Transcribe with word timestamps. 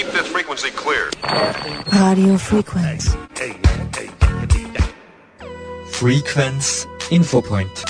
Keep 0.00 0.12
this 0.12 0.28
frequency 0.28 0.70
clear. 0.70 1.10
Radio 1.92 2.38
Frequenz. 2.38 3.14
Frequenz 5.90 6.86
Infopoint. 7.10 7.89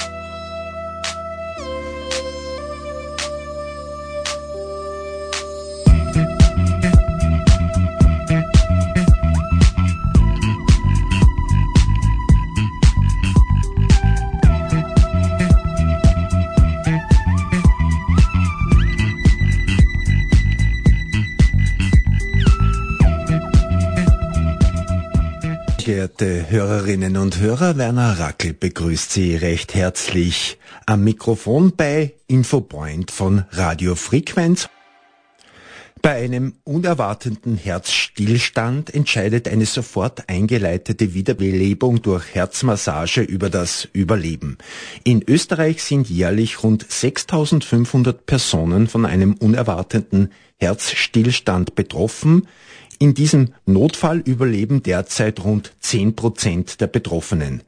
Geehrte 25.91 26.49
Hörerinnen 26.49 27.17
und 27.17 27.41
Hörer, 27.41 27.77
Werner 27.77 28.21
Rackel 28.21 28.53
begrüßt 28.53 29.11
Sie 29.11 29.35
recht 29.35 29.75
herzlich 29.75 30.57
am 30.87 31.03
Mikrofon 31.03 31.73
bei 31.77 32.13
Infopoint 32.29 33.11
von 33.11 33.45
Radio 33.51 33.97
Frequenz. 33.97 34.69
Bei 36.01 36.15
einem 36.15 36.55
unerwarteten 36.63 37.57
Herzstillstand 37.57 38.95
entscheidet 38.95 39.49
eine 39.49 39.67
sofort 39.67 40.29
eingeleitete 40.29 41.13
Wiederbelebung 41.13 42.01
durch 42.03 42.37
Herzmassage 42.37 43.23
über 43.23 43.51
das 43.51 43.89
Überleben. 43.93 44.59
In 45.03 45.25
Österreich 45.27 45.83
sind 45.83 46.09
jährlich 46.09 46.63
rund 46.63 46.87
6500 46.89 48.27
Personen 48.27 48.87
von 48.87 49.07
einem 49.07 49.35
unerwarteten 49.35 50.31
Herzstillstand 50.61 51.75
betroffen. 51.75 52.47
In 53.03 53.15
diesem 53.15 53.55
Notfall 53.65 54.19
überleben 54.19 54.83
derzeit 54.83 55.43
rund 55.43 55.73
10 55.81 56.17
Prozent 56.17 56.83
der 56.83 56.87
Betroffenen. 56.87 57.63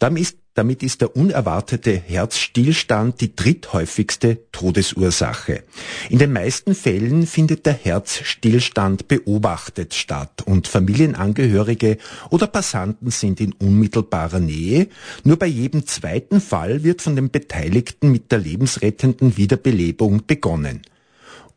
Damit 0.00 0.22
ist, 0.22 0.38
damit 0.54 0.82
ist 0.82 1.02
der 1.02 1.14
unerwartete 1.14 1.92
Herzstillstand 1.92 3.20
die 3.20 3.36
dritthäufigste 3.36 4.40
Todesursache. 4.50 5.62
In 6.10 6.18
den 6.18 6.32
meisten 6.32 6.74
Fällen 6.74 7.28
findet 7.28 7.64
der 7.64 7.74
Herzstillstand 7.74 9.06
beobachtet 9.06 9.94
statt 9.94 10.42
und 10.44 10.66
Familienangehörige 10.66 11.98
oder 12.30 12.48
Passanten 12.48 13.12
sind 13.12 13.40
in 13.40 13.52
unmittelbarer 13.52 14.40
Nähe. 14.40 14.88
Nur 15.22 15.38
bei 15.38 15.46
jedem 15.46 15.86
zweiten 15.86 16.40
Fall 16.40 16.82
wird 16.82 17.02
von 17.02 17.14
den 17.14 17.30
Beteiligten 17.30 18.10
mit 18.10 18.32
der 18.32 18.40
lebensrettenden 18.40 19.36
Wiederbelebung 19.36 20.26
begonnen. 20.26 20.82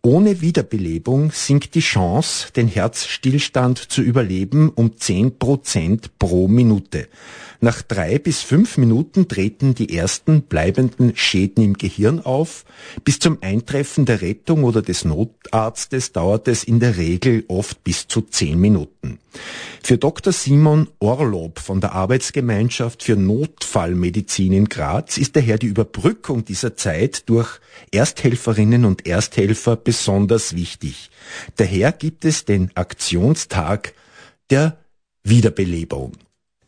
Ohne 0.05 0.39
Wiederbelebung 0.39 1.31
sinkt 1.31 1.73
die 1.73 1.79
Chance, 1.79 2.49
den 2.55 2.67
Herzstillstand 2.67 3.79
zu 3.79 4.03
überleben, 4.03 4.69
um 4.69 4.95
10 4.95 5.39
Prozent 5.39 6.19
pro 6.19 6.47
Minute. 6.47 7.07
Nach 7.59 7.81
drei 7.81 8.19
bis 8.19 8.41
fünf 8.41 8.77
Minuten 8.77 9.27
treten 9.27 9.73
die 9.73 9.97
ersten 9.97 10.43
bleibenden 10.43 11.15
Schäden 11.15 11.63
im 11.63 11.73
Gehirn 11.73 12.19
auf. 12.19 12.65
Bis 13.03 13.17
zum 13.17 13.39
Eintreffen 13.41 14.05
der 14.05 14.21
Rettung 14.21 14.63
oder 14.63 14.83
des 14.83 15.05
Notarztes 15.05 16.11
dauert 16.11 16.47
es 16.47 16.63
in 16.63 16.79
der 16.79 16.97
Regel 16.97 17.43
oft 17.47 17.83
bis 17.83 18.07
zu 18.07 18.21
zehn 18.21 18.59
Minuten. 18.59 19.17
Für 19.83 19.97
Dr. 19.97 20.33
Simon 20.33 20.87
Orlob 20.99 21.59
von 21.59 21.81
der 21.81 21.93
Arbeitsgemeinschaft 21.93 23.03
für 23.03 23.15
Notfallmedizin 23.15 24.53
in 24.53 24.65
Graz 24.65 25.17
ist 25.17 25.35
daher 25.35 25.57
die 25.57 25.67
Überbrückung 25.67 26.45
dieser 26.45 26.75
Zeit 26.75 27.27
durch 27.29 27.59
Ersthelferinnen 27.91 28.85
und 28.85 29.05
Ersthelfer 29.05 29.75
besonders 29.95 30.55
wichtig. 30.55 31.09
Daher 31.55 31.93
gibt 31.93 32.25
es 32.25 32.43
den 32.43 32.69
Aktionstag 32.75 33.93
der 34.49 34.77
Wiederbelebung. 35.23 36.11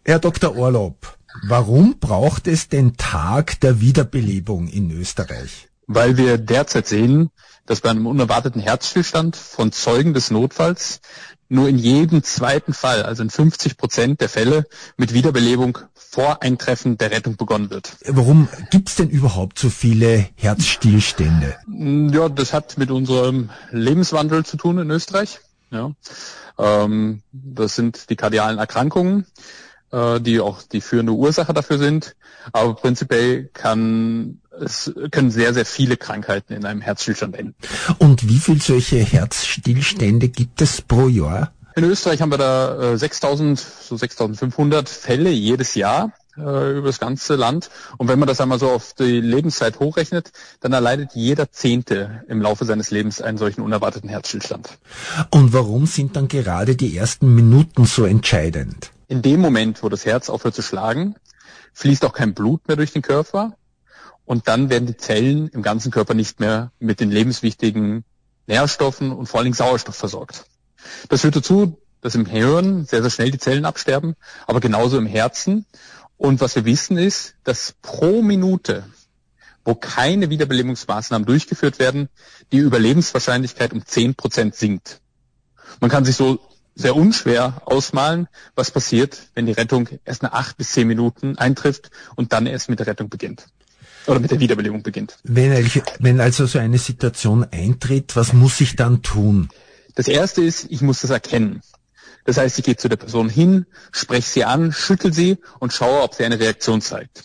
Herr 0.06 0.20
Dr. 0.20 0.56
Orlob, 0.56 1.18
warum 1.50 2.00
braucht 2.00 2.48
es 2.48 2.70
den 2.70 2.96
Tag 2.96 3.60
der 3.60 3.82
Wiederbelebung 3.82 4.70
in 4.70 4.92
Österreich? 4.92 5.67
Weil 5.88 6.18
wir 6.18 6.38
derzeit 6.38 6.88
sehen, 6.88 7.32
dass 7.66 7.82
bei 7.82 7.90
einem 7.90 8.08
unerwarteten 8.08 8.62
Herzstillstand 8.62 9.36
von 9.36 9.72
Zeugen 9.72 10.14
des 10.14 10.32
Notfalls 10.32 11.02
nur 11.50 11.70
in 11.70 11.78
jedem 11.78 12.24
zweiten 12.24 12.74
Fall, 12.74 13.04
also 13.04 13.24
in 13.24 13.30
50 13.30 13.78
Prozent 13.78 14.22
der 14.22 14.30
Fälle, 14.30 14.66
mit 14.98 15.14
Wiederbelebung 15.14 15.78
vor 15.94 16.42
Eintreffen 16.42 16.98
der 16.98 17.12
Rettung 17.12 17.38
begonnen 17.38 17.70
wird. 17.70 17.96
Warum 18.06 18.50
gibt 18.70 18.90
es 18.90 18.96
denn 18.96 19.10
überhaupt 19.10 19.60
so 19.60 19.70
viele 19.70 20.28
Herzstillstände? 20.36 21.56
Ja, 22.14 22.28
das 22.28 22.54
hat 22.54 22.78
mit 22.78 22.92
unserem 22.92 23.50
Lebenswandel 23.72 24.46
zu 24.46 24.58
tun 24.58 24.78
in 24.80 24.90
Österreich. 24.90 25.40
Ja. 25.72 25.92
Ähm, 26.58 27.22
das 27.32 27.76
sind 27.76 28.10
die 28.10 28.16
kardialen 28.16 28.58
Erkrankungen 28.58 29.26
äh, 29.92 30.20
die 30.20 30.40
auch 30.40 30.62
die 30.62 30.82
führende 30.82 31.14
Ursache 31.14 31.54
dafür 31.54 31.78
sind. 31.78 32.16
Aber 32.52 32.76
prinzipiell 32.76 33.50
kann 33.54 34.42
es 34.62 34.94
können 35.12 35.32
sehr, 35.32 35.54
sehr 35.54 35.66
viele 35.66 35.98
Krankheiten 35.98 36.54
in 36.54 36.66
einem 36.66 36.82
Herzstillstand 36.82 37.36
enden. 37.36 37.56
Und 37.98 38.28
wie 38.28 38.40
viel 38.40 38.62
solche 38.62 38.98
Herzstillstände 38.98 40.30
gibt 40.30 40.62
es 40.62 40.82
pro 40.82 41.08
Jahr? 41.08 41.52
In 41.76 41.84
Österreich 41.84 42.22
haben 42.22 42.32
wir 42.32 42.40
da 42.40 42.94
äh, 42.94 42.98
6000, 42.98 43.60
so 43.60 43.98
6500 43.98 44.90
Fälle 44.90 45.30
jedes 45.30 45.76
Jahr 45.76 46.12
äh, 46.36 46.78
über 46.78 46.88
das 46.88 47.00
ganze 47.00 47.36
Land. 47.36 47.70
Und 47.98 48.08
wenn 48.08 48.18
man 48.18 48.28
das 48.28 48.42
einmal 48.42 48.58
so 48.58 48.72
auf 48.72 48.94
die 48.94 49.22
Lebenszeit 49.22 49.80
hochrechnet, 49.80 50.32
dann 50.60 50.74
erleidet 50.74 51.12
jeder 51.14 51.52
Zehnte 51.52 52.24
im 52.28 52.42
Laufe 52.42 52.66
seines 52.66 52.90
Lebens 52.90 53.22
einen 53.22 53.38
solchen 53.38 53.62
unerwarteten 53.62 54.10
Herzstillstand. 54.10 54.78
Und 55.30 55.54
warum 55.54 55.86
sind 55.86 56.16
dann 56.16 56.28
gerade 56.28 56.76
die 56.76 56.98
ersten 56.98 57.36
Minuten 57.36 57.86
so 57.86 58.06
entscheidend? 58.06 58.92
In 59.08 59.22
dem 59.22 59.40
Moment, 59.40 59.84
wo 59.84 59.90
das 59.90 60.06
Herz 60.06 60.30
aufhört 60.30 60.56
zu 60.56 60.64
schlagen, 60.64 61.16
fließt 61.74 62.04
auch 62.06 62.14
kein 62.14 62.34
Blut 62.34 62.68
mehr 62.68 62.76
durch 62.76 62.92
den 62.92 63.04
Körper 63.04 63.56
und 64.28 64.50
dann 64.50 64.70
werden 64.70 64.86
die 64.86 64.98
Zellen 64.98 65.48
im 65.48 65.62
ganzen 65.64 65.90
Körper 65.90 66.14
nicht 66.14 66.42
mehr 66.42 66.72
mit 66.80 67.00
den 67.00 67.10
lebenswichtigen 67.10 68.04
Nährstoffen 68.46 69.14
und 69.14 69.28
vor 69.28 69.40
allen 69.40 69.46
Dingen 69.46 69.56
Sauerstoff 69.56 69.96
versorgt. 69.96 70.46
Das 71.08 71.22
führt 71.22 71.38
dazu, 71.38 71.80
dass 72.02 72.14
im 72.14 72.26
Hirn 72.26 72.86
sehr, 72.86 73.02
sehr 73.02 73.10
schnell 73.10 73.32
die 73.32 73.40
Zellen 73.40 73.64
absterben, 73.64 74.16
aber 74.46 74.60
genauso 74.60 74.98
im 74.98 75.06
Herzen. 75.06 75.66
Und 76.18 76.42
was 76.42 76.58
wir 76.58 76.66
wissen 76.66 76.98
ist, 76.98 77.36
dass 77.46 77.74
pro 77.82 78.22
Minute, 78.22 78.84
wo 79.64 79.76
keine 79.76 80.30
Wiederbelebungsmaßnahmen 80.30 81.26
durchgeführt 81.26 81.80
werden, 81.80 82.10
die 82.52 82.58
Überlebenswahrscheinlichkeit 82.58 83.72
um 83.72 83.86
10 83.86 84.16
Prozent 84.16 84.56
sinkt. 84.56 85.00
Man 85.80 85.90
kann 85.90 86.04
sich 86.04 86.18
so 86.18 86.40
sehr 86.76 86.98
unschwer 86.98 87.62
ausmalen, 87.64 88.28
was 88.56 88.72
passiert, 88.72 89.30
wenn 89.36 89.46
die 89.46 89.54
Rettung 89.54 89.88
erst 90.04 90.22
nach 90.22 90.34
acht 90.34 90.58
bis 90.58 90.74
zehn 90.74 90.88
Minuten 90.88 91.38
eintrifft 91.38 91.92
und 92.18 92.34
dann 92.34 92.46
erst 92.46 92.68
mit 92.68 92.80
der 92.80 92.88
Rettung 92.88 93.08
beginnt. 93.08 93.48
Oder 94.08 94.20
mit 94.20 94.32
der 94.32 94.40
Wiederbelebung 94.40 94.84
beginnt. 94.84 95.18
Wenn, 95.24 95.52
wenn 96.00 96.22
also 96.22 96.46
so 96.46 96.60
eine 96.60 96.78
Situation 96.78 97.46
eintritt, 97.52 98.16
was 98.16 98.34
muss 98.34 98.62
ich 98.62 98.76
dann 98.76 99.04
tun? 99.04 99.50
Das 99.96 100.08
erste 100.08 100.42
ist, 100.44 100.68
ich 100.70 100.82
muss 100.82 101.02
das 101.02 101.12
erkennen. 101.12 101.62
Das 102.24 102.38
heißt, 102.38 102.60
ich 102.60 102.66
gehe 102.66 102.76
zu 102.76 102.90
der 102.90 102.98
Person 102.98 103.30
hin, 103.30 103.66
spreche 103.92 104.30
sie 104.30 104.46
an, 104.46 104.72
schüttel 104.72 105.14
sie 105.14 105.38
und 105.60 105.74
schaue, 105.74 106.02
ob 106.02 106.14
sie 106.14 106.26
eine 106.26 106.40
Reaktion 106.40 106.82
zeigt. 106.82 107.24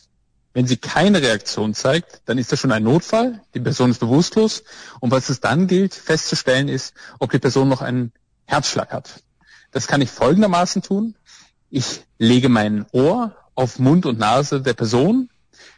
Wenn 0.55 0.67
sie 0.67 0.77
keine 0.77 1.23
Reaktion 1.23 1.75
zeigt, 1.75 2.23
dann 2.27 2.39
ist 2.39 2.53
das 2.53 2.61
schon 2.61 2.73
ein 2.73 2.83
Notfall. 2.83 3.41
Die 3.55 3.61
Person 3.61 3.91
ist 3.91 3.99
bewusstlos. 3.99 4.65
Und 5.01 5.11
was 5.11 5.29
es 5.29 5.41
dann 5.41 5.67
gilt, 5.67 5.95
festzustellen 5.95 6.69
ist, 6.69 6.95
ob 7.19 7.31
die 7.31 7.39
Person 7.39 7.69
noch 7.69 7.81
einen 7.81 8.13
Herzschlag 8.45 8.93
hat. 8.93 9.23
Das 9.71 9.87
kann 9.87 10.03
ich 10.03 10.11
folgendermaßen 10.11 10.83
tun. 10.83 11.15
Ich 11.71 12.03
lege 12.19 12.49
mein 12.49 12.87
Ohr 12.93 13.35
auf 13.55 13.79
Mund 13.79 14.05
und 14.05 14.19
Nase 14.19 14.61
der 14.61 14.75
Person, 14.75 15.31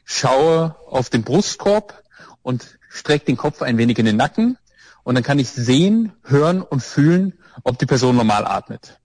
schaue 0.05 0.77
auf 0.87 1.11
den 1.11 1.23
Brustkorb 1.23 2.03
und 2.43 2.79
strecke 2.89 3.27
den 3.27 3.37
Kopf 3.37 3.63
ein 3.63 3.79
wenig 3.79 3.99
in 3.99 4.07
den 4.07 4.17
Nacken 4.17 4.59
und 5.03 5.15
dann 5.15 5.25
kann 5.25 5.39
ich 5.39 5.51
sehen, 5.51 6.13
hören 6.25 6.63
und 6.63 6.83
fühlen, 6.83 7.39
ob 7.63 7.79
die 7.79 7.87
Person 7.87 8.17
normal 8.17 8.47
atmet. 8.47 9.01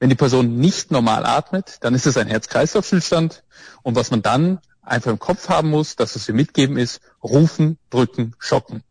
Wenn 0.00 0.10
die 0.10 0.14
Person 0.14 0.56
nicht 0.56 0.90
normal 0.90 1.26
atmet, 1.26 1.78
dann 1.80 1.94
ist 1.94 2.06
es 2.06 2.16
ein 2.16 2.28
Herz-Kreislauf-Stillstand 2.28 3.42
und 3.82 3.96
was 3.96 4.10
man 4.10 4.22
dann 4.22 4.60
einfach 4.82 5.10
im 5.10 5.18
Kopf 5.18 5.48
haben 5.48 5.70
muss, 5.70 5.96
dass 5.96 6.16
es 6.16 6.26
wir 6.28 6.34
mitgeben 6.34 6.76
ist, 6.76 7.00
rufen, 7.22 7.78
drücken, 7.90 8.34
schocken. 8.38 8.82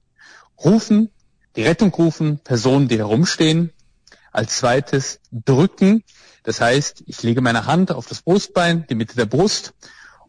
Rufen, 0.64 1.10
die 1.56 1.64
Rettung 1.64 1.94
rufen, 1.94 2.40
Personen, 2.40 2.88
die 2.88 2.98
herumstehen, 2.98 3.72
als 4.32 4.58
zweites 4.58 5.20
drücken. 5.32 6.04
Das 6.44 6.62
heißt, 6.62 7.04
ich 7.08 7.24
lege 7.24 7.42
meine 7.42 7.66
Hand 7.66 7.92
auf 7.92 8.08
das 8.08 8.22
Brustbein, 8.22 8.86
die 8.90 8.96
Mitte 8.96 9.16
der 9.16 9.26
Brust 9.26 9.74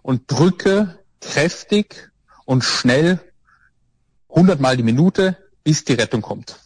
und 0.03 0.31
drücke 0.31 0.98
kräftig 1.21 2.11
und 2.45 2.65
schnell 2.65 3.21
100 4.31 4.61
Mal 4.61 4.77
die 4.77 4.83
Minute, 4.83 5.37
bis 5.65 5.85
die 5.85 5.95
Rettung 5.95 6.23
kommt. 6.23 6.59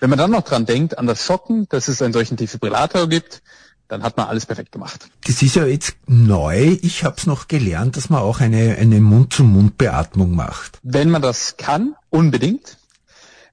Wenn 0.00 0.10
man 0.10 0.18
dann 0.18 0.30
noch 0.30 0.42
dran 0.42 0.66
denkt, 0.66 0.98
an 0.98 1.06
das 1.06 1.24
Schocken, 1.24 1.66
dass 1.68 1.88
es 1.88 2.02
einen 2.02 2.12
solchen 2.12 2.36
Defibrillator 2.36 3.08
gibt, 3.08 3.42
dann 3.88 4.02
hat 4.02 4.16
man 4.16 4.26
alles 4.26 4.46
perfekt 4.46 4.72
gemacht. 4.72 5.08
Das 5.26 5.42
ist 5.42 5.54
ja 5.56 5.66
jetzt 5.66 5.96
neu. 6.06 6.78
Ich 6.82 7.04
habe 7.04 7.16
es 7.16 7.26
noch 7.26 7.48
gelernt, 7.48 7.96
dass 7.96 8.10
man 8.10 8.20
auch 8.20 8.40
eine, 8.40 8.76
eine 8.76 9.00
Mund-zu-Mund-Beatmung 9.00 10.34
macht. 10.34 10.78
Wenn 10.82 11.10
man 11.10 11.22
das 11.22 11.56
kann, 11.56 11.94
unbedingt. 12.10 12.78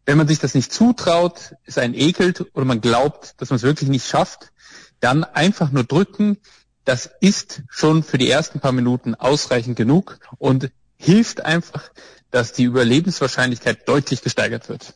Wenn 0.06 0.18
man 0.18 0.28
sich 0.28 0.40
das 0.40 0.56
nicht 0.56 0.74
zutraut, 0.74 1.54
es 1.66 1.78
einen 1.78 1.94
ekelt 1.94 2.46
oder 2.54 2.66
man 2.66 2.82
glaubt, 2.82 3.36
dass 3.38 3.50
man 3.50 3.58
es 3.58 3.64
wirklich 3.64 3.90
nicht 3.90 4.08
schafft, 4.08 4.52
dann 5.00 5.24
einfach 5.24 5.72
nur 5.72 5.84
drücken. 5.84 6.38
Das 6.86 7.10
ist 7.20 7.62
schon 7.70 8.04
für 8.04 8.18
die 8.18 8.30
ersten 8.30 8.60
paar 8.60 8.72
Minuten 8.72 9.16
ausreichend 9.16 9.76
genug 9.76 10.18
und 10.38 10.72
hilft 10.98 11.46
einfach, 11.46 11.92
dass 12.32 12.54
die 12.54 12.64
Überlebenswahrscheinlichkeit 12.64 13.88
deutlich 13.88 14.22
gesteigert 14.22 14.70
wird. 14.70 14.96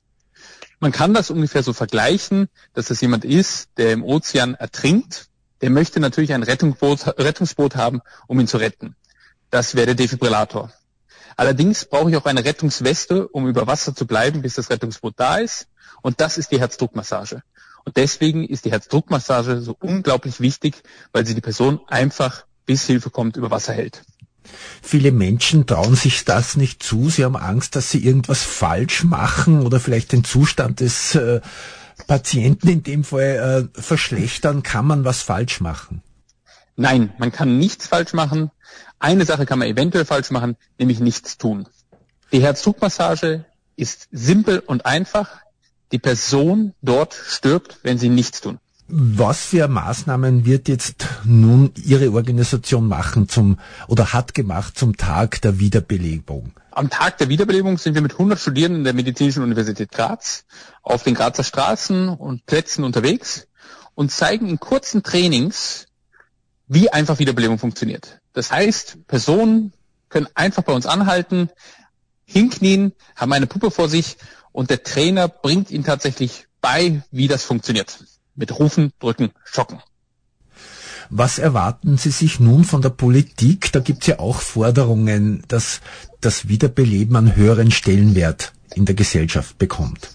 Man 0.80 0.92
kann 0.92 1.14
das 1.14 1.30
ungefähr 1.30 1.64
so 1.64 1.74
vergleichen, 1.74 2.50
dass 2.74 2.90
es 2.90 3.02
jemand 3.02 3.24
ist, 3.24 3.70
der 3.78 3.94
im 3.94 4.04
Ozean 4.04 4.56
ertrinkt. 4.56 5.28
Der 5.62 5.70
möchte 5.70 6.00
natürlich 6.00 6.34
ein 6.34 6.44
Rettungsboot, 6.44 7.20
Rettungsboot 7.20 7.76
haben, 7.76 8.02
um 8.28 8.40
ihn 8.40 8.48
zu 8.48 8.58
retten. 8.58 8.96
Das 9.52 9.76
wäre 9.76 9.88
der 9.88 9.96
Defibrillator. 9.96 10.74
Allerdings 11.38 11.86
brauche 11.86 12.10
ich 12.10 12.18
auch 12.18 12.26
eine 12.26 12.46
Rettungsweste, 12.46 13.28
um 13.28 13.48
über 13.48 13.68
Wasser 13.68 13.96
zu 13.96 14.06
bleiben, 14.06 14.42
bis 14.42 14.56
das 14.56 14.70
Rettungsboot 14.70 15.14
da 15.18 15.38
ist. 15.38 15.68
Und 16.02 16.22
das 16.22 16.38
ist 16.38 16.52
die 16.52 16.60
Herzdruckmassage. 16.60 17.42
Und 17.86 17.98
deswegen 17.98 18.44
ist 18.44 18.66
die 18.66 18.72
Herzdruckmassage 18.72 19.62
so 19.62 19.76
unglaublich 19.80 20.40
wichtig, 20.40 20.82
weil 21.14 21.26
sie 21.26 21.36
die 21.36 21.42
Person 21.42 21.80
einfach 21.88 22.46
bis 22.66 22.86
Hilfe 22.86 23.12
kommt 23.12 23.38
über 23.38 23.52
Wasser 23.52 23.74
hält. 23.74 24.04
Viele 24.82 25.12
Menschen 25.12 25.66
trauen 25.66 25.96
sich 25.96 26.26
das 26.26 26.56
nicht 26.56 26.84
zu. 26.84 27.10
Sie 27.10 27.24
haben 27.24 27.36
Angst, 27.36 27.76
dass 27.76 27.90
sie 27.90 28.04
irgendwas 28.04 28.44
falsch 28.44 29.04
machen 29.04 29.66
oder 29.66 29.80
vielleicht 29.80 30.12
den 30.12 30.24
Zustand 30.24 30.80
des 30.80 31.16
äh, 31.16 31.42
Patienten 32.08 32.68
in 32.68 32.84
dem 32.84 33.04
Fall 33.04 33.70
äh, 33.76 33.82
verschlechtern. 33.82 34.64
Kann 34.64 34.86
man 34.86 35.06
was 35.06 35.22
falsch 35.22 35.62
machen? 35.62 36.02
Nein, 36.76 37.14
man 37.18 37.32
kann 37.32 37.58
nichts 37.58 37.88
falsch 37.88 38.14
machen. 38.14 38.52
Eine 39.00 39.26
Sache 39.26 39.46
kann 39.46 39.60
man 39.60 39.68
eventuell 39.68 40.06
falsch 40.06 40.32
machen, 40.32 40.58
nämlich 40.78 41.00
nichts 41.00 41.38
tun. 41.38 41.68
Die 42.32 42.42
Herzdruckmassage 42.42 43.46
ist 43.76 44.08
simpel 44.12 44.60
und 44.60 44.86
einfach. 44.86 45.40
Die 45.96 46.00
Person 46.00 46.74
dort 46.82 47.14
stirbt, 47.14 47.78
wenn 47.84 47.98
sie 47.98 48.10
nichts 48.10 48.42
tun. 48.42 48.60
Was 48.90 49.46
für 49.46 49.70
Maßnahmen 49.70 50.46
wird 50.46 50.68
jetzt 50.68 51.06
nun 51.24 51.72
Ihre 51.86 52.12
Organisation 52.12 52.86
machen 52.86 53.30
zum 53.30 53.58
oder 53.88 54.12
hat 54.12 54.34
gemacht 54.34 54.78
zum 54.78 54.98
Tag 54.98 55.40
der 55.40 55.58
Wiederbelebung? 55.58 56.52
Am 56.72 56.90
Tag 56.90 57.18
der 57.20 57.30
Wiederbelebung 57.30 57.78
sind 57.78 57.94
wir 57.96 58.02
mit 58.02 58.12
100 58.12 58.38
Studierenden 58.38 58.84
der 58.84 58.92
Medizinischen 58.92 59.42
Universität 59.42 59.90
Graz 59.90 60.44
auf 60.84 61.04
den 61.04 61.16
Grazer 61.16 61.46
Straßen 61.46 62.10
und 62.10 62.46
Plätzen 62.46 62.84
unterwegs 62.84 63.48
und 63.94 64.12
zeigen 64.12 64.50
in 64.50 64.60
kurzen 64.60 65.02
Trainings, 65.02 65.86
wie 66.68 66.90
einfach 66.90 67.20
Wiederbelebung 67.20 67.58
funktioniert. 67.58 68.20
Das 68.34 68.52
heißt, 68.52 69.08
Personen 69.08 69.72
können 70.10 70.28
einfach 70.36 70.64
bei 70.64 70.74
uns 70.74 70.88
anhalten, 70.88 71.50
hinknien, 72.26 72.92
haben 73.16 73.32
eine 73.32 73.48
Puppe 73.48 73.72
vor 73.72 73.88
sich 73.88 74.18
und 74.56 74.70
der 74.70 74.84
Trainer 74.84 75.28
bringt 75.28 75.70
ihnen 75.70 75.84
tatsächlich 75.84 76.48
bei, 76.62 77.04
wie 77.12 77.28
das 77.28 77.44
funktioniert. 77.44 78.00
Mit 78.36 78.58
Rufen, 78.58 78.94
Drücken, 79.00 79.32
Schocken. 79.44 79.82
Was 81.10 81.40
erwarten 81.40 81.98
Sie 81.98 82.10
sich 82.10 82.40
nun 82.40 82.64
von 82.64 82.82
der 82.82 82.90
Politik? 82.90 83.74
Da 83.74 83.82
gibt 83.82 84.04
es 84.04 84.08
ja 84.08 84.20
auch 84.20 84.40
Forderungen, 84.40 85.44
dass 85.50 85.82
das 86.22 86.48
Wiederbeleben 86.48 87.18
einen 87.18 87.36
höheren 87.36 87.70
Stellenwert 87.70 88.54
in 88.74 88.86
der 88.86 88.96
Gesellschaft 88.96 89.58
bekommt. 89.58 90.10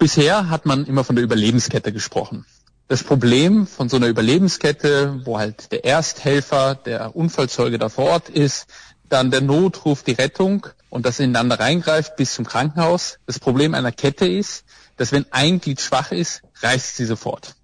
Bisher 0.00 0.50
hat 0.50 0.66
man 0.66 0.84
immer 0.84 1.04
von 1.04 1.14
der 1.14 1.24
Überlebenskette 1.24 1.92
gesprochen. 1.92 2.44
Das 2.88 3.04
Problem 3.04 3.68
von 3.68 3.88
so 3.88 3.96
einer 3.96 4.08
Überlebenskette, 4.08 5.22
wo 5.24 5.38
halt 5.38 5.70
der 5.70 5.84
Ersthelfer, 5.84 6.74
der 6.74 7.14
Unfallzeuge 7.14 7.78
da 7.78 7.88
vor 7.88 8.06
Ort 8.06 8.28
ist, 8.28 8.66
dann 9.08 9.30
der 9.30 9.42
Notruf, 9.42 10.02
die 10.02 10.12
Rettung 10.12 10.66
und 10.90 11.06
das 11.06 11.20
ineinander 11.20 11.58
reingreift 11.58 12.16
bis 12.16 12.34
zum 12.34 12.46
Krankenhaus. 12.46 13.18
Das 13.26 13.38
Problem 13.38 13.74
einer 13.74 13.92
Kette 13.92 14.26
ist, 14.26 14.64
dass 14.96 15.12
wenn 15.12 15.26
ein 15.30 15.60
Glied 15.60 15.80
schwach 15.80 16.12
ist, 16.12 16.42
reißt 16.60 16.96
sie 16.96 17.04
sofort. 17.04 17.54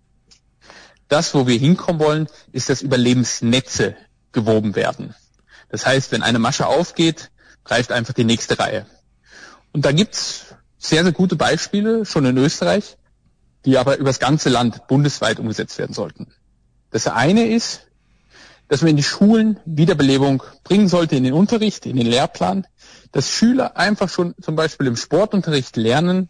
Das, 1.08 1.34
wo 1.34 1.46
wir 1.46 1.58
hinkommen 1.58 2.00
wollen, 2.00 2.28
ist, 2.52 2.68
dass 2.68 2.82
Überlebensnetze 2.82 3.96
gewoben 4.32 4.74
werden. 4.74 5.14
Das 5.68 5.86
heißt, 5.86 6.12
wenn 6.12 6.22
eine 6.22 6.38
Masche 6.38 6.66
aufgeht, 6.66 7.30
greift 7.64 7.92
einfach 7.92 8.14
die 8.14 8.24
nächste 8.24 8.58
Reihe. 8.58 8.86
Und 9.72 9.84
da 9.84 9.92
gibt's 9.92 10.54
sehr, 10.78 11.02
sehr 11.02 11.12
gute 11.12 11.36
Beispiele 11.36 12.04
schon 12.04 12.26
in 12.26 12.36
Österreich 12.36 12.96
die 13.64 13.78
aber 13.78 13.98
übers 13.98 14.18
ganze 14.18 14.48
Land 14.48 14.86
bundesweit 14.88 15.38
umgesetzt 15.38 15.78
werden 15.78 15.94
sollten. 15.94 16.32
Das 16.90 17.06
eine 17.06 17.46
ist, 17.46 17.86
dass 18.68 18.82
man 18.82 18.90
in 18.90 18.96
die 18.96 19.02
Schulen 19.02 19.60
Wiederbelebung 19.64 20.42
bringen 20.64 20.88
sollte 20.88 21.16
in 21.16 21.24
den 21.24 21.32
Unterricht, 21.32 21.86
in 21.86 21.96
den 21.96 22.06
Lehrplan, 22.06 22.66
dass 23.12 23.30
Schüler 23.30 23.76
einfach 23.76 24.08
schon 24.08 24.34
zum 24.40 24.56
Beispiel 24.56 24.86
im 24.86 24.96
Sportunterricht 24.96 25.76
lernen, 25.76 26.28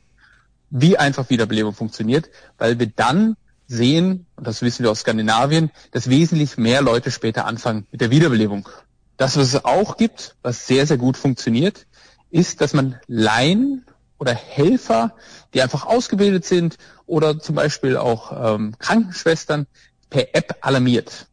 wie 0.70 0.98
einfach 0.98 1.30
Wiederbelebung 1.30 1.74
funktioniert, 1.74 2.30
weil 2.58 2.78
wir 2.78 2.88
dann 2.88 3.36
sehen, 3.66 4.26
und 4.36 4.46
das 4.46 4.62
wissen 4.62 4.82
wir 4.82 4.90
aus 4.90 5.00
Skandinavien, 5.00 5.70
dass 5.92 6.10
wesentlich 6.10 6.56
mehr 6.56 6.82
Leute 6.82 7.10
später 7.10 7.46
anfangen 7.46 7.86
mit 7.90 8.00
der 8.00 8.10
Wiederbelebung. 8.10 8.68
Das, 9.16 9.36
was 9.36 9.54
es 9.54 9.64
auch 9.64 9.96
gibt, 9.96 10.34
was 10.42 10.66
sehr, 10.66 10.86
sehr 10.86 10.98
gut 10.98 11.16
funktioniert, 11.16 11.86
ist, 12.30 12.60
dass 12.60 12.72
man 12.72 12.98
Laien 13.06 13.84
oder 14.18 14.34
Helfer, 14.34 15.14
die 15.54 15.62
einfach 15.62 15.86
ausgebildet 15.86 16.44
sind 16.44 16.76
oder 17.06 17.38
zum 17.38 17.54
Beispiel 17.54 17.96
auch 17.96 18.56
ähm, 18.56 18.74
Krankenschwestern 18.78 19.66
per 20.10 20.34
App 20.34 20.56
alarmiert. 20.60 21.26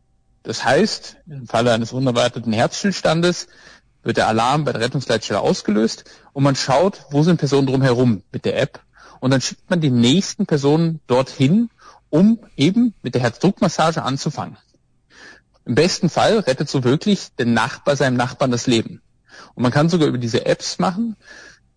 Das 0.43 0.65
heißt, 0.65 1.17
im 1.27 1.47
Falle 1.47 1.71
eines 1.71 1.91
unerwarteten 1.93 2.53
Herzstillstandes 2.53 3.47
wird 4.03 4.17
der 4.17 4.27
Alarm 4.27 4.63
bei 4.63 4.71
der 4.71 4.81
Rettungsleitstelle 4.81 5.39
ausgelöst 5.39 6.05
und 6.33 6.43
man 6.43 6.55
schaut, 6.55 7.05
wo 7.11 7.23
sind 7.23 7.37
Personen 7.37 7.67
drumherum 7.67 8.23
mit 8.31 8.45
der 8.45 8.59
App 8.59 8.81
und 9.19 9.31
dann 9.31 9.41
schickt 9.41 9.69
man 9.69 9.81
die 9.81 9.91
nächsten 9.91 10.45
Personen 10.45 11.01
dorthin, 11.07 11.69
um 12.09 12.39
eben 12.55 12.93
mit 13.01 13.13
der 13.13 13.21
Herzdruckmassage 13.21 14.03
anzufangen. 14.03 14.57
Im 15.65 15.75
besten 15.75 16.09
Fall 16.09 16.39
rettet 16.39 16.69
so 16.69 16.83
wirklich 16.83 17.29
der 17.37 17.45
Nachbar 17.45 17.95
seinem 17.95 18.17
Nachbarn 18.17 18.51
das 18.51 18.65
Leben. 18.65 19.01
Und 19.53 19.63
man 19.63 19.71
kann 19.71 19.89
sogar 19.89 20.07
über 20.07 20.17
diese 20.17 20.45
Apps 20.45 20.79
machen, 20.79 21.15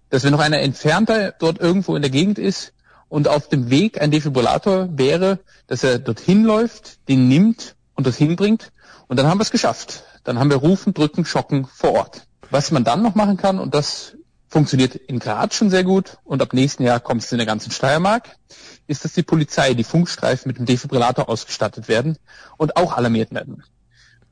dass 0.08 0.24
wenn 0.24 0.32
noch 0.32 0.40
einer 0.40 0.60
entfernter 0.60 1.32
dort 1.32 1.60
irgendwo 1.60 1.96
in 1.96 2.02
der 2.02 2.10
Gegend 2.10 2.38
ist 2.38 2.72
und 3.08 3.28
auf 3.28 3.48
dem 3.48 3.70
Weg 3.70 4.00
ein 4.00 4.10
Defibrillator 4.10 4.88
wäre, 4.96 5.40
dass 5.66 5.84
er 5.84 5.98
dorthin 5.98 6.44
läuft, 6.44 7.06
den 7.08 7.28
nimmt 7.28 7.76
und 7.94 8.06
dorthin 8.06 8.36
bringt 8.36 8.72
und 9.08 9.16
dann 9.18 9.26
haben 9.26 9.38
wir 9.38 9.42
es 9.42 9.50
geschafft. 9.50 10.04
Dann 10.24 10.38
haben 10.38 10.50
wir 10.50 10.58
Rufen, 10.58 10.94
Drücken, 10.94 11.24
Schocken 11.24 11.66
vor 11.66 11.92
Ort. 11.92 12.26
Was 12.50 12.70
man 12.70 12.84
dann 12.84 13.02
noch 13.02 13.14
machen 13.14 13.36
kann, 13.36 13.58
und 13.58 13.74
das 13.74 14.14
funktioniert 14.48 14.94
in 14.94 15.18
Graz 15.18 15.54
schon 15.54 15.70
sehr 15.70 15.82
gut 15.82 16.18
und 16.24 16.42
ab 16.42 16.52
nächsten 16.52 16.82
Jahr 16.82 17.00
kommt 17.00 17.22
es 17.22 17.32
in 17.32 17.38
der 17.38 17.46
ganzen 17.46 17.70
Steiermark, 17.70 18.36
ist, 18.86 19.04
dass 19.04 19.14
die 19.14 19.22
Polizei, 19.22 19.72
die 19.74 19.84
Funkstreifen 19.84 20.48
mit 20.48 20.58
dem 20.58 20.66
Defibrillator 20.66 21.28
ausgestattet 21.28 21.88
werden 21.88 22.18
und 22.58 22.76
auch 22.76 22.92
alarmiert 22.92 23.32
werden. 23.32 23.62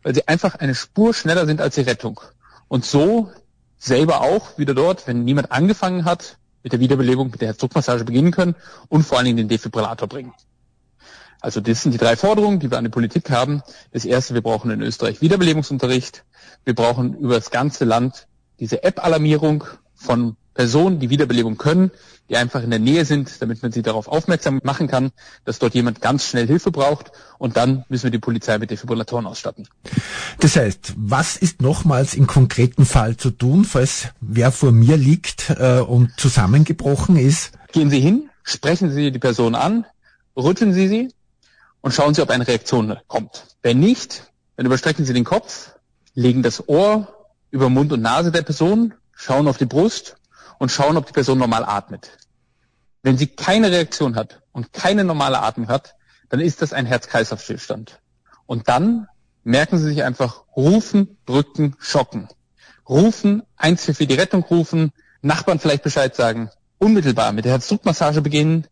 Weil 0.03 0.15
sie 0.15 0.29
einfach 0.29 0.57
eine 0.57 0.75
Spur 0.75 1.15
schneller 1.15 1.47
sind 1.47 1.61
als 1.61 1.75
die 1.77 1.83
Rettung. 1.83 2.21
Und 2.69 2.85
so 2.85 3.31
selber 3.79 4.21
auch 4.21 4.59
wieder 4.59 4.75
dort, 4.75 5.07
wenn 5.07 5.25
niemand 5.25 5.51
angefangen 5.51 6.05
hat, 6.05 6.37
mit 6.63 6.73
der 6.73 6.81
Wiederbelebung, 6.81 7.31
mit 7.31 7.41
der 7.41 7.49
Herzdruckmassage 7.49 8.05
beginnen 8.05 8.33
können 8.33 8.55
und 8.89 9.05
vor 9.05 9.17
allen 9.17 9.25
Dingen 9.25 9.39
den 9.39 9.49
Defibrillator 9.49 10.07
bringen. 10.07 10.35
Also 11.41 11.61
das 11.61 11.83
sind 11.83 11.93
die 11.93 11.99
drei 11.99 12.17
Forderungen, 12.17 12.61
die 12.61 12.71
wir 12.71 12.79
an 12.79 12.85
die 12.85 12.91
Politik 12.91 13.31
haben. 13.31 13.63
Das 13.93 14.05
erste, 14.05 14.35
wir 14.35 14.43
brauchen 14.43 14.71
in 14.71 14.83
Österreich 14.83 15.21
Wiederbelebungsunterricht. 15.21 16.25
Wir 16.65 16.75
brauchen 16.75 17.15
über 17.17 17.35
das 17.35 17.51
ganze 17.51 17.85
Land 17.85 18.27
diese 18.59 18.83
App-Alarmierung 18.83 19.65
von 19.95 20.37
Personen, 20.55 20.99
die 20.99 21.09
Wiederbelebung 21.09 21.57
können, 21.57 21.91
die 22.29 22.37
einfach 22.37 22.63
in 22.63 22.71
der 22.71 22.79
Nähe 22.79 23.05
sind, 23.05 23.41
damit 23.41 23.63
man 23.63 23.73
sie 23.73 23.83
darauf 23.83 24.09
aufmerksam 24.09 24.61
machen 24.63 24.89
kann, 24.89 25.11
dass 25.45 25.59
dort 25.59 25.75
jemand 25.75 26.03
ganz 26.03 26.27
schnell 26.27 26.47
Hilfe 26.47 26.71
braucht 26.71 27.13
und 27.39 27.57
dann 27.57 27.85
müssen 27.89 28.05
wir 28.05 28.11
die 28.11 28.19
Polizei 28.19 28.59
mit 28.59 28.71
Defibrillatoren 28.71 29.27
ausstatten. 29.27 29.69
Das 30.41 30.57
heißt, 30.57 30.95
was 30.97 31.37
ist 31.37 31.63
nochmals 31.63 32.15
im 32.15 32.27
konkreten 32.27 32.85
Fall 32.85 33.17
zu 33.17 33.31
tun, 33.31 33.65
falls 33.65 34.09
wer 34.21 34.53
vor 34.53 34.73
mir 34.73 34.97
liegt 34.97 35.51
äh, 35.51 35.81
und 35.81 36.13
zusammengebrochen 36.19 37.17
ist? 37.17 37.53
Gehen 37.73 37.89
Sie 37.89 38.01
hin, 38.01 38.29
sprechen 38.43 38.93
Sie 38.93 39.13
die 39.13 39.19
Person 39.19 39.55
an, 39.55 39.87
rütteln 40.37 40.73
Sie 40.73 40.89
sie 40.89 41.09
und 41.81 41.93
schauen 41.93 42.15
Sie, 42.15 42.23
ob 42.23 42.31
eine 42.31 42.47
Reaktion 42.47 42.97
kommt. 43.09 43.47
Wenn 43.63 43.81
nicht, 43.81 44.31
dann 44.57 44.67
überstrecken 44.67 45.05
Sie 45.05 45.13
den 45.13 45.25
Kopf, 45.25 45.73
legen 46.15 46.43
das 46.43 46.69
Ohr 46.69 47.29
über 47.51 47.69
Mund 47.69 47.93
und 47.93 48.03
Nase 48.03 48.33
der 48.33 48.43
Person, 48.43 48.95
schauen 49.13 49.49
auf 49.49 49.59
die 49.59 49.67
Brust 49.67 50.17
und 50.59 50.71
schauen, 50.71 50.97
ob 50.97 51.07
die 51.07 51.13
Person 51.13 51.39
normal 51.39 51.65
atmet. 51.65 52.11
Wenn 53.03 53.17
sie 53.17 53.27
keine 53.27 53.71
Reaktion 53.71 54.15
hat 54.15 54.43
und 54.53 54.73
keine 54.73 55.05
normale 55.05 55.41
Atmung 55.41 55.69
hat, 55.69 55.95
dann 56.29 56.41
ist 56.41 56.63
das 56.63 56.73
ein 56.73 56.87
Herz-Kreislauf-Stillstand. 56.87 58.01
Und 58.47 58.69
dann 58.69 59.09
merken 59.43 59.79
Sie 59.79 59.85
sich 59.85 60.05
einfach 60.05 60.45
rufen, 60.55 61.17
drücken, 61.27 61.77
schocken. 61.79 62.29
Rufen, 62.89 63.43
eins 63.57 63.85
für 63.85 64.07
die 64.07 64.15
Rettung 64.15 64.43
rufen, 64.43 64.93
Nachbarn 65.23 65.59
vielleicht 65.59 65.83
Bescheid 65.83 66.15
sagen, 66.15 66.51
unmittelbar 66.79 67.33
mit 67.33 67.45
der 67.45 67.53
Herzdruckmassage 67.53 68.21
beginnen. 68.21 68.67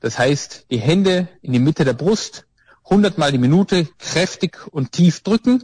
Das 0.00 0.18
heißt, 0.18 0.66
die 0.70 0.78
Hände 0.78 1.28
in 1.42 1.52
die 1.52 1.58
Mitte 1.58 1.84
der 1.84 1.94
Brust, 1.94 2.46
100 2.84 3.18
mal 3.18 3.32
die 3.32 3.38
Minute 3.38 3.88
kräftig 3.98 4.66
und 4.70 4.92
tief 4.92 5.22
drücken 5.22 5.62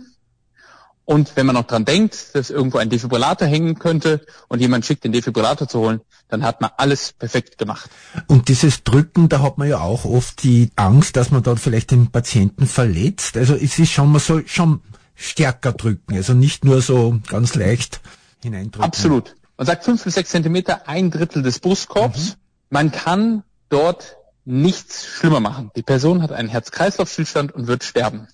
Und 1.10 1.36
wenn 1.36 1.46
man 1.46 1.54
noch 1.54 1.66
dran 1.66 1.86
denkt, 1.86 2.34
dass 2.34 2.50
irgendwo 2.50 2.76
ein 2.76 2.90
Defibrillator 2.90 3.48
hängen 3.48 3.78
könnte 3.78 4.20
und 4.48 4.60
jemand 4.60 4.84
schickt, 4.84 5.04
den 5.04 5.12
Defibrillator 5.12 5.66
zu 5.66 5.78
holen, 5.78 6.02
dann 6.28 6.42
hat 6.42 6.60
man 6.60 6.70
alles 6.76 7.14
perfekt 7.14 7.56
gemacht. 7.56 7.88
Und 8.26 8.48
dieses 8.48 8.84
Drücken, 8.84 9.30
da 9.30 9.40
hat 9.40 9.56
man 9.56 9.70
ja 9.70 9.80
auch 9.80 10.04
oft 10.04 10.42
die 10.42 10.70
Angst, 10.76 11.16
dass 11.16 11.30
man 11.30 11.42
dort 11.42 11.60
vielleicht 11.60 11.92
den 11.92 12.10
Patienten 12.10 12.66
verletzt. 12.66 13.38
Also 13.38 13.54
es 13.54 13.78
ist 13.78 13.90
schon, 13.90 14.12
man 14.12 14.20
soll 14.20 14.46
schon 14.48 14.82
stärker 15.14 15.72
drücken, 15.72 16.14
also 16.14 16.34
nicht 16.34 16.66
nur 16.66 16.82
so 16.82 17.18
ganz 17.26 17.54
leicht 17.54 18.02
hineindrücken. 18.42 18.84
Absolut. 18.84 19.34
Man 19.56 19.66
sagt 19.66 19.84
fünf 19.84 20.04
bis 20.04 20.12
sechs 20.12 20.28
Zentimeter, 20.28 20.88
ein 20.90 21.10
Drittel 21.10 21.42
des 21.42 21.58
Brustkorbs. 21.58 22.32
Mhm. 22.32 22.34
Man 22.68 22.92
kann 22.92 23.44
dort 23.70 24.17
nichts 24.48 25.06
schlimmer 25.06 25.40
machen. 25.40 25.70
Die 25.76 25.82
Person 25.82 26.22
hat 26.22 26.32
einen 26.32 26.48
Herz-Kreislauf-Stillstand 26.48 27.52
und 27.52 27.66
wird 27.66 27.84
sterben 27.84 28.28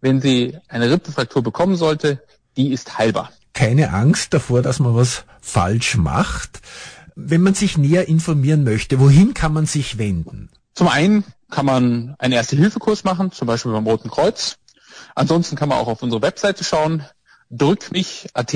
wenn 0.00 0.20
sie 0.20 0.58
eine 0.68 0.90
Rippenfraktur 0.90 1.42
bekommen 1.42 1.76
sollte, 1.76 2.22
die 2.56 2.72
ist 2.72 2.98
heilbar. 2.98 3.32
Keine 3.52 3.92
Angst 3.92 4.34
davor, 4.34 4.62
dass 4.62 4.78
man 4.78 4.94
was 4.94 5.24
falsch 5.40 5.96
macht. 5.96 6.60
Wenn 7.14 7.40
man 7.40 7.54
sich 7.54 7.78
näher 7.78 8.08
informieren 8.08 8.64
möchte, 8.64 9.00
wohin 9.00 9.32
kann 9.32 9.52
man 9.52 9.66
sich 9.66 9.98
wenden? 9.98 10.50
Zum 10.74 10.88
einen 10.88 11.24
kann 11.50 11.64
man 11.64 12.14
einen 12.18 12.34
Erste-Hilfe-Kurs 12.34 13.04
machen, 13.04 13.32
zum 13.32 13.46
Beispiel 13.46 13.72
beim 13.72 13.86
Roten 13.86 14.10
Kreuz. 14.10 14.56
Ansonsten 15.14 15.56
kann 15.56 15.70
man 15.70 15.78
auch 15.78 15.88
auf 15.88 16.02
unsere 16.02 16.20
Webseite 16.20 16.64
schauen. 16.64 17.04
Drück 17.48 17.92
mich 17.92 18.28
AT 18.34 18.52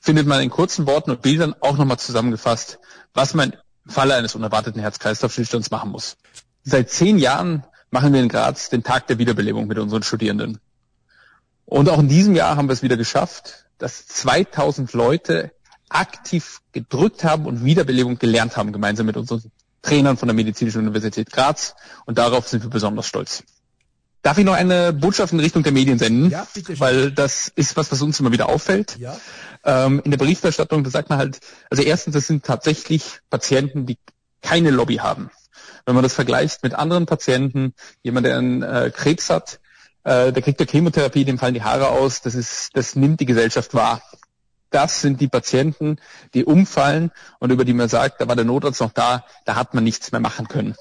findet 0.00 0.26
man 0.26 0.42
in 0.42 0.50
kurzen 0.50 0.86
Worten 0.86 1.10
und 1.10 1.22
Bildern 1.22 1.54
auch 1.60 1.76
nochmal 1.76 1.98
zusammengefasst, 1.98 2.78
was 3.14 3.34
man 3.34 3.54
Falle 3.88 4.14
eines 4.14 4.34
unerwarteten 4.34 4.80
Herz-Kreislauf-Stillstands 4.80 5.70
machen 5.70 5.90
muss. 5.90 6.16
Seit 6.62 6.90
zehn 6.90 7.18
Jahren 7.18 7.64
machen 7.90 8.12
wir 8.12 8.20
in 8.20 8.28
Graz 8.28 8.68
den 8.68 8.82
Tag 8.82 9.06
der 9.06 9.18
Wiederbelebung 9.18 9.66
mit 9.66 9.78
unseren 9.78 10.02
Studierenden. 10.02 10.58
Und 11.64 11.88
auch 11.88 11.98
in 11.98 12.08
diesem 12.08 12.34
Jahr 12.34 12.56
haben 12.56 12.68
wir 12.68 12.72
es 12.72 12.82
wieder 12.82 12.96
geschafft, 12.96 13.66
dass 13.78 14.06
2000 14.06 14.92
Leute 14.92 15.52
aktiv 15.88 16.60
gedrückt 16.72 17.24
haben 17.24 17.46
und 17.46 17.64
Wiederbelebung 17.64 18.18
gelernt 18.18 18.56
haben, 18.56 18.72
gemeinsam 18.72 19.06
mit 19.06 19.16
unseren 19.16 19.50
Trainern 19.82 20.16
von 20.16 20.28
der 20.28 20.34
Medizinischen 20.34 20.80
Universität 20.80 21.30
Graz. 21.30 21.74
Und 22.04 22.18
darauf 22.18 22.48
sind 22.48 22.62
wir 22.62 22.70
besonders 22.70 23.06
stolz. 23.06 23.44
Darf 24.22 24.38
ich 24.38 24.44
noch 24.44 24.54
eine 24.54 24.92
Botschaft 24.92 25.32
in 25.32 25.40
Richtung 25.40 25.62
der 25.62 25.72
Medien 25.72 25.98
senden? 25.98 26.30
Ja, 26.30 26.46
bitte. 26.52 26.78
Weil 26.80 27.12
das 27.12 27.52
ist 27.54 27.76
was, 27.76 27.92
was 27.92 28.02
uns 28.02 28.18
immer 28.18 28.32
wieder 28.32 28.48
auffällt. 28.48 28.98
Ja. 28.98 29.16
Ähm, 29.64 30.00
in 30.04 30.10
der 30.10 30.18
Berichterstattung, 30.18 30.82
da 30.82 30.90
sagt 30.90 31.08
man 31.08 31.18
halt, 31.18 31.38
also 31.70 31.82
erstens, 31.82 32.14
das 32.14 32.26
sind 32.26 32.44
tatsächlich 32.44 33.20
Patienten, 33.30 33.86
die 33.86 33.96
keine 34.42 34.70
Lobby 34.70 34.96
haben. 34.96 35.30
Wenn 35.86 35.94
man 35.94 36.02
das 36.02 36.14
vergleicht 36.14 36.62
mit 36.62 36.74
anderen 36.74 37.06
Patienten, 37.06 37.74
jemand, 38.02 38.26
der 38.26 38.38
einen 38.38 38.62
äh, 38.62 38.92
Krebs 38.94 39.30
hat, 39.30 39.60
äh, 40.04 40.32
der 40.32 40.42
kriegt 40.42 40.60
der 40.60 40.66
Chemotherapie, 40.66 41.24
dem 41.24 41.38
fallen 41.38 41.54
die 41.54 41.62
Haare 41.62 41.88
aus, 41.88 42.20
das 42.20 42.34
ist, 42.34 42.70
das 42.74 42.96
nimmt 42.96 43.20
die 43.20 43.26
Gesellschaft 43.26 43.74
wahr. 43.74 44.02
Das 44.70 45.00
sind 45.00 45.20
die 45.20 45.28
Patienten, 45.28 45.96
die 46.34 46.44
umfallen 46.44 47.10
und 47.38 47.50
über 47.50 47.64
die 47.64 47.72
man 47.72 47.88
sagt, 47.88 48.20
da 48.20 48.28
war 48.28 48.36
der 48.36 48.44
Notarzt 48.44 48.80
noch 48.80 48.92
da, 48.92 49.24
da 49.46 49.54
hat 49.54 49.72
man 49.72 49.84
nichts 49.84 50.12
mehr 50.12 50.20
machen 50.20 50.48
können. 50.48 50.74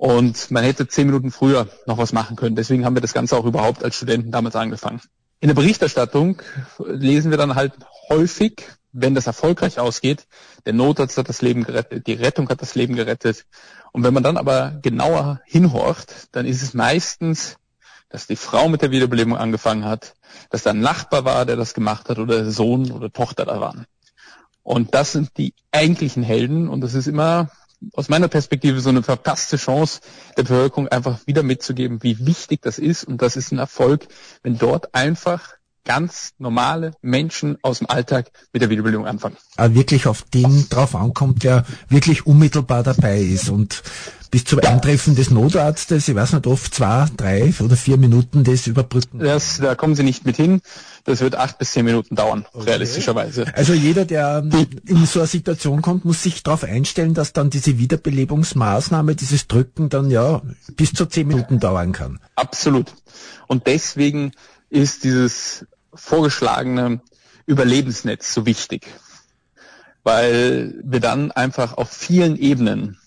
Und 0.00 0.50
man 0.50 0.64
hätte 0.64 0.88
zehn 0.88 1.08
Minuten 1.08 1.30
früher 1.30 1.68
noch 1.84 1.98
was 1.98 2.14
machen 2.14 2.34
können. 2.34 2.56
Deswegen 2.56 2.86
haben 2.86 2.96
wir 2.96 3.02
das 3.02 3.12
Ganze 3.12 3.36
auch 3.36 3.44
überhaupt 3.44 3.84
als 3.84 3.96
Studenten 3.96 4.30
damals 4.30 4.56
angefangen. 4.56 5.02
In 5.40 5.48
der 5.48 5.54
Berichterstattung 5.54 6.40
lesen 6.78 7.30
wir 7.30 7.36
dann 7.36 7.54
halt 7.54 7.74
häufig, 8.08 8.66
wenn 8.92 9.14
das 9.14 9.26
erfolgreich 9.26 9.78
ausgeht, 9.78 10.26
der 10.64 10.72
Notarzt 10.72 11.18
hat 11.18 11.28
das 11.28 11.42
Leben 11.42 11.64
gerettet, 11.64 12.06
die 12.06 12.14
Rettung 12.14 12.48
hat 12.48 12.62
das 12.62 12.74
Leben 12.74 12.96
gerettet. 12.96 13.44
Und 13.92 14.02
wenn 14.02 14.14
man 14.14 14.22
dann 14.22 14.38
aber 14.38 14.78
genauer 14.80 15.42
hinhorcht, 15.44 16.28
dann 16.32 16.46
ist 16.46 16.62
es 16.62 16.72
meistens 16.72 17.58
dass 18.12 18.26
die 18.26 18.34
Frau 18.34 18.68
mit 18.68 18.82
der 18.82 18.90
Wiederbelebung 18.90 19.36
angefangen 19.36 19.84
hat, 19.84 20.14
dass 20.50 20.64
da 20.64 20.70
ein 20.70 20.80
Nachbar 20.80 21.24
war, 21.24 21.46
der 21.46 21.54
das 21.54 21.74
gemacht 21.74 22.08
hat 22.08 22.18
oder 22.18 22.50
Sohn 22.50 22.90
oder 22.90 23.12
Tochter 23.12 23.44
da 23.44 23.60
waren. 23.60 23.86
Und 24.64 24.96
das 24.96 25.12
sind 25.12 25.30
die 25.36 25.54
eigentlichen 25.70 26.24
Helden 26.24 26.68
und 26.68 26.80
das 26.80 26.94
ist 26.94 27.06
immer 27.06 27.50
aus 27.94 28.08
meiner 28.08 28.28
Perspektive 28.28 28.80
so 28.80 28.90
eine 28.90 29.02
verpasste 29.02 29.56
Chance 29.56 30.00
der 30.36 30.42
Bevölkerung 30.42 30.88
einfach 30.88 31.26
wieder 31.26 31.42
mitzugeben, 31.42 32.02
wie 32.02 32.26
wichtig 32.26 32.62
das 32.62 32.78
ist. 32.78 33.04
Und 33.04 33.22
das 33.22 33.36
ist 33.36 33.52
ein 33.52 33.58
Erfolg, 33.58 34.06
wenn 34.42 34.58
dort 34.58 34.94
einfach 34.94 35.56
ganz 35.84 36.32
normale 36.38 36.92
Menschen 37.02 37.58
aus 37.62 37.78
dem 37.78 37.88
Alltag 37.88 38.30
mit 38.52 38.62
der 38.62 38.70
Wiederbelebung 38.70 39.06
anfangen. 39.06 39.36
Aber 39.56 39.74
wirklich 39.74 40.06
auf 40.06 40.22
den 40.22 40.68
drauf 40.68 40.94
ankommt, 40.94 41.42
der 41.42 41.64
wirklich 41.88 42.26
unmittelbar 42.26 42.82
dabei 42.82 43.20
ist 43.20 43.48
und 43.48 43.82
bis 44.30 44.44
zum 44.44 44.60
Eintreffen 44.60 45.16
des 45.16 45.30
Notarztes, 45.30 46.06
ich 46.06 46.14
weiß 46.14 46.34
nicht, 46.34 46.46
oft 46.46 46.72
zwei, 46.72 47.06
drei 47.16 47.52
oder 47.58 47.76
vier 47.76 47.96
Minuten 47.96 48.44
das 48.44 48.66
überbrücken. 48.66 49.18
Das, 49.18 49.58
da 49.58 49.74
kommen 49.74 49.96
Sie 49.96 50.04
nicht 50.04 50.24
mit 50.24 50.36
hin. 50.36 50.60
Das 51.04 51.20
wird 51.20 51.34
acht 51.34 51.58
bis 51.58 51.72
zehn 51.72 51.84
Minuten 51.84 52.14
dauern, 52.14 52.46
okay. 52.52 52.70
realistischerweise. 52.70 53.46
Also 53.56 53.72
jeder, 53.72 54.04
der 54.04 54.44
in 54.86 55.06
so 55.06 55.20
eine 55.20 55.26
Situation 55.26 55.82
kommt, 55.82 56.04
muss 56.04 56.22
sich 56.22 56.42
darauf 56.42 56.62
einstellen, 56.62 57.14
dass 57.14 57.32
dann 57.32 57.50
diese 57.50 57.78
Wiederbelebungsmaßnahme, 57.78 59.16
dieses 59.16 59.48
Drücken 59.48 59.88
dann 59.88 60.10
ja 60.10 60.42
bis 60.76 60.92
zu 60.92 61.06
zehn 61.06 61.26
Minuten 61.26 61.58
dauern 61.58 61.92
kann. 61.92 62.20
Absolut. 62.36 62.92
Und 63.48 63.66
deswegen 63.66 64.32
ist 64.70 65.04
dieses 65.04 65.66
vorgeschlagene 65.92 67.00
Überlebensnetz 67.46 68.32
so 68.32 68.46
wichtig, 68.46 68.86
weil 70.04 70.74
wir 70.82 71.00
dann 71.00 71.32
einfach 71.32 71.76
auf 71.76 71.90
vielen 71.90 72.36
Ebenen 72.36 72.98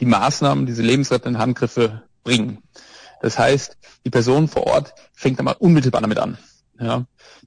die 0.00 0.06
Maßnahmen, 0.06 0.64
diese 0.64 0.82
lebensrettenden 0.82 1.42
Handgriffe 1.42 2.02
bringen. 2.22 2.62
Das 3.20 3.38
heißt, 3.38 3.76
die 4.04 4.10
Person 4.10 4.46
vor 4.46 4.66
Ort 4.68 4.94
fängt 5.12 5.40
einmal 5.40 5.56
unmittelbar 5.58 6.00
damit 6.00 6.18
an. 6.18 6.38
Ja. 6.78 7.04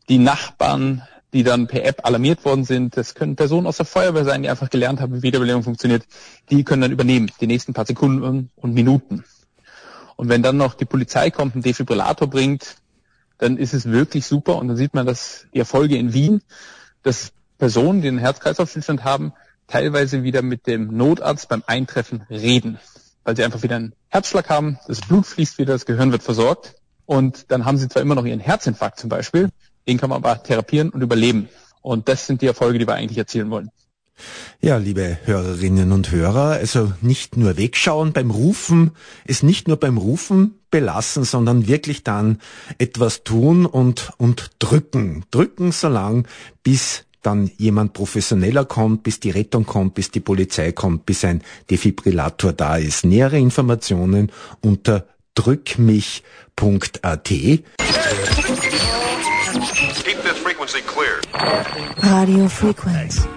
Die 0.09 0.17
Nachbarn, 0.17 1.03
die 1.33 1.43
dann 1.43 1.67
per 1.67 1.85
App 1.85 2.05
alarmiert 2.05 2.43
worden 2.43 2.65
sind, 2.65 2.97
das 2.97 3.15
können 3.15 3.37
Personen 3.37 3.67
aus 3.67 3.77
der 3.77 3.85
Feuerwehr 3.85 4.25
sein, 4.25 4.43
die 4.43 4.49
einfach 4.49 4.69
gelernt 4.69 4.99
haben, 4.99 5.15
wie 5.15 5.21
Wiederbelebung 5.21 5.63
funktioniert, 5.63 6.03
die 6.49 6.65
können 6.65 6.81
dann 6.81 6.91
übernehmen, 6.91 7.31
die 7.39 7.47
nächsten 7.47 7.73
paar 7.73 7.85
Sekunden 7.85 8.49
und 8.55 8.73
Minuten. 8.73 9.23
Und 10.17 10.27
wenn 10.27 10.43
dann 10.43 10.57
noch 10.57 10.73
die 10.73 10.85
Polizei 10.85 11.31
kommt, 11.31 11.55
einen 11.55 11.63
Defibrillator 11.63 12.29
bringt, 12.29 12.75
dann 13.41 13.57
ist 13.57 13.73
es 13.73 13.85
wirklich 13.85 14.27
super 14.27 14.57
und 14.57 14.67
dann 14.67 14.77
sieht 14.77 14.93
man, 14.93 15.07
dass 15.07 15.47
die 15.51 15.59
Erfolge 15.59 15.97
in 15.97 16.13
Wien, 16.13 16.41
dass 17.01 17.31
Personen, 17.57 18.01
die 18.01 18.07
einen 18.07 18.19
Herz-Kreislauf-Stillstand 18.19 19.03
haben, 19.03 19.33
teilweise 19.65 20.21
wieder 20.21 20.43
mit 20.43 20.67
dem 20.67 20.95
Notarzt 20.95 21.49
beim 21.49 21.63
Eintreffen 21.65 22.21
reden, 22.29 22.77
weil 23.23 23.35
sie 23.35 23.43
einfach 23.43 23.63
wieder 23.63 23.77
einen 23.77 23.95
Herzschlag 24.09 24.47
haben, 24.49 24.77
das 24.87 25.01
Blut 25.01 25.25
fließt 25.25 25.57
wieder, 25.57 25.73
das 25.73 25.87
Gehirn 25.87 26.11
wird 26.11 26.21
versorgt 26.21 26.75
und 27.07 27.51
dann 27.51 27.65
haben 27.65 27.77
sie 27.77 27.89
zwar 27.89 28.03
immer 28.03 28.13
noch 28.13 28.25
ihren 28.25 28.39
Herzinfarkt 28.39 28.99
zum 28.99 29.09
Beispiel, 29.09 29.49
den 29.87 29.97
kann 29.97 30.11
man 30.11 30.23
aber 30.23 30.43
therapieren 30.43 30.91
und 30.91 31.01
überleben. 31.01 31.49
Und 31.81 32.09
das 32.09 32.27
sind 32.27 32.43
die 32.43 32.47
Erfolge, 32.47 32.77
die 32.77 32.87
wir 32.87 32.93
eigentlich 32.93 33.17
erzielen 33.17 33.49
wollen. 33.49 33.71
Ja, 34.61 34.77
liebe 34.77 35.17
Hörerinnen 35.25 35.91
und 35.91 36.11
Hörer, 36.11 36.51
also 36.51 36.93
nicht 37.01 37.37
nur 37.37 37.57
wegschauen 37.57 38.13
beim 38.13 38.31
Rufen, 38.31 38.91
es 39.25 39.43
nicht 39.43 39.67
nur 39.67 39.77
beim 39.77 39.97
Rufen 39.97 40.55
belassen, 40.69 41.23
sondern 41.23 41.67
wirklich 41.67 42.03
dann 42.03 42.39
etwas 42.77 43.23
tun 43.23 43.65
und, 43.65 44.11
und 44.17 44.51
drücken. 44.59 45.25
Drücken 45.31 45.71
so 45.71 45.89
lang, 45.89 46.27
bis 46.63 47.05
dann 47.21 47.51
jemand 47.57 47.93
professioneller 47.93 48.65
kommt, 48.65 49.03
bis 49.03 49.19
die 49.19 49.29
Rettung 49.29 49.65
kommt, 49.65 49.93
bis 49.93 50.11
die 50.11 50.19
Polizei 50.19 50.71
kommt, 50.71 51.05
bis 51.05 51.23
ein 51.23 51.43
Defibrillator 51.69 52.53
da 52.53 52.77
ist. 52.77 53.05
Nähere 53.05 53.37
Informationen 53.37 54.31
unter 54.61 55.05
drückmich.at. 55.35 57.31
Radio 61.97 62.47
Frequenz. 62.47 63.27